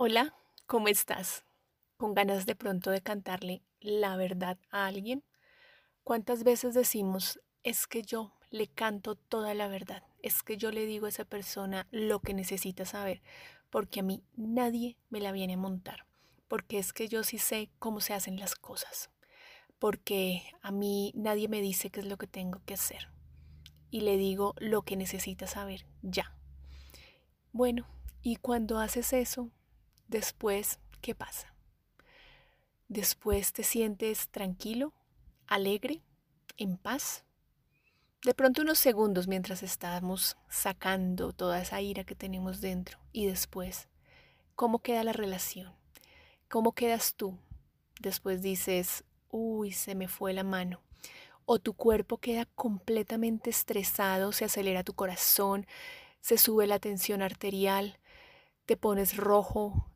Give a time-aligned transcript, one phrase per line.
[0.00, 0.32] Hola,
[0.68, 1.44] ¿cómo estás?
[1.96, 5.24] ¿Con ganas de pronto de cantarle la verdad a alguien?
[6.04, 10.86] ¿Cuántas veces decimos, es que yo le canto toda la verdad, es que yo le
[10.86, 13.22] digo a esa persona lo que necesita saber,
[13.70, 16.06] porque a mí nadie me la viene a montar,
[16.46, 19.10] porque es que yo sí sé cómo se hacen las cosas,
[19.80, 23.08] porque a mí nadie me dice qué es lo que tengo que hacer,
[23.90, 26.38] y le digo lo que necesita saber ya.
[27.50, 27.88] Bueno,
[28.22, 29.50] y cuando haces eso,
[30.08, 31.52] Después, ¿qué pasa?
[32.88, 34.94] Después te sientes tranquilo,
[35.46, 36.00] alegre,
[36.56, 37.24] en paz.
[38.24, 43.88] De pronto unos segundos mientras estamos sacando toda esa ira que tenemos dentro y después,
[44.54, 45.74] ¿cómo queda la relación?
[46.48, 47.38] ¿Cómo quedas tú?
[48.00, 50.80] Después dices, uy, se me fue la mano.
[51.44, 55.66] O tu cuerpo queda completamente estresado, se acelera tu corazón,
[56.22, 57.98] se sube la tensión arterial,
[58.64, 59.87] te pones rojo,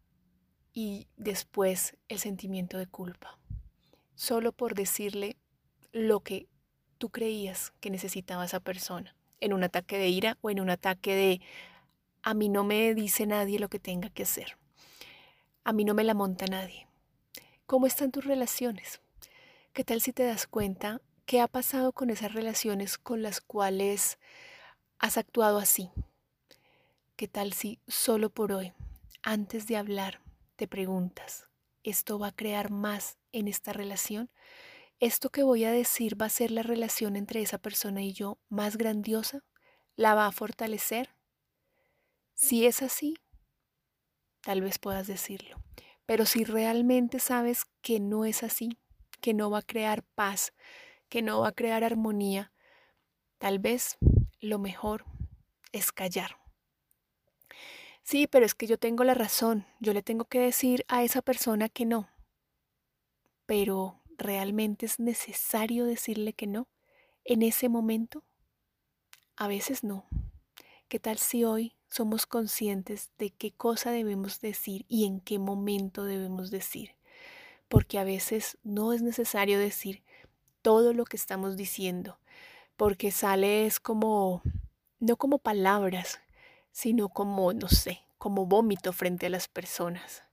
[0.73, 3.39] y después el sentimiento de culpa,
[4.15, 5.37] solo por decirle
[5.93, 6.49] lo que
[6.99, 11.15] tú creías que necesitaba esa persona, en un ataque de ira o en un ataque
[11.15, 11.41] de
[12.23, 14.57] a mí no me dice nadie lo que tenga que hacer,
[15.65, 16.87] a mí no me la monta nadie.
[17.67, 19.01] ¿Cómo están tus relaciones?
[19.73, 24.19] ¿Qué tal si te das cuenta qué ha pasado con esas relaciones con las cuales
[24.99, 25.91] has actuado así?
[27.17, 28.73] ¿Qué tal si solo por hoy,
[29.23, 30.21] antes de hablar,
[30.63, 31.49] te preguntas,
[31.83, 34.31] ¿esto va a crear más en esta relación?
[35.01, 38.39] ¿Esto que voy a decir va a ser la relación entre esa persona y yo
[38.49, 39.45] más grandiosa?
[39.97, 41.17] ¿La va a fortalecer?
[42.35, 43.17] Si es así,
[44.41, 45.61] tal vez puedas decirlo.
[46.07, 48.79] Pero si realmente sabes que no es así,
[49.21, 50.53] que no va a crear paz,
[51.09, 52.53] que no va a crear armonía,
[53.39, 53.99] tal vez
[54.39, 55.07] lo mejor
[55.73, 56.42] es callar.
[58.03, 61.23] Sí, pero es que yo tengo la razón, yo le tengo que decir a esa
[61.23, 62.09] persona que no.
[63.47, 66.69] Pero ¿realmente es necesario decirle que no
[67.25, 68.25] en ese momento?
[69.37, 70.05] A veces no.
[70.89, 76.05] ¿Qué tal si hoy somos conscientes de qué cosa debemos decir y en qué momento
[76.05, 76.97] debemos decir?
[77.69, 80.03] Porque a veces no es necesario decir
[80.61, 82.19] todo lo que estamos diciendo,
[82.77, 84.43] porque sale es como,
[85.01, 86.21] no como palabras,
[86.73, 90.25] sino como, no sé, como vómito frente a las personas.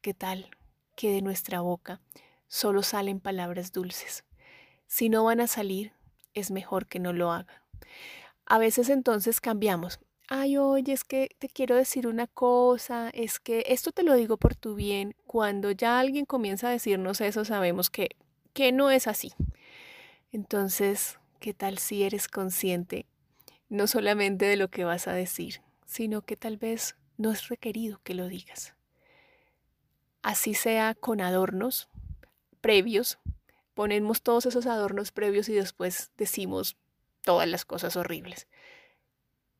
[0.00, 0.50] ¿Qué tal
[0.96, 2.00] que de nuestra boca
[2.48, 4.24] solo salen palabras dulces?
[4.86, 5.92] Si no van a salir,
[6.32, 7.56] es mejor que no lo hagan.
[8.46, 10.00] A veces entonces cambiamos.
[10.28, 14.38] Ay, oye, es que te quiero decir una cosa, es que esto te lo digo
[14.38, 15.14] por tu bien.
[15.26, 18.10] Cuando ya alguien comienza a decirnos eso, sabemos que,
[18.54, 19.32] que no es así.
[20.32, 23.06] Entonces, ¿qué tal si eres consciente
[23.68, 28.00] no solamente de lo que vas a decir, sino que tal vez no es requerido
[28.02, 28.74] que lo digas.
[30.22, 31.88] Así sea con adornos
[32.60, 33.18] previos,
[33.74, 36.76] ponemos todos esos adornos previos y después decimos
[37.20, 38.46] todas las cosas horribles.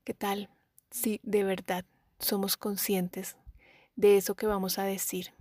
[0.05, 0.51] ¿Qué tal
[0.91, 1.85] si de verdad
[2.19, 3.37] somos conscientes
[3.97, 5.35] de eso que vamos a decir?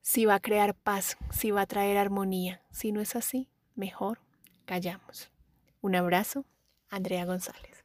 [0.00, 2.60] Si va a crear paz, si va a traer armonía.
[2.70, 4.18] Si no es así, mejor
[4.64, 5.30] callamos.
[5.80, 6.44] Un abrazo,
[6.88, 7.81] Andrea González.